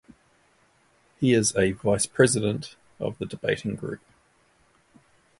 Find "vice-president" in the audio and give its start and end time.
1.73-2.75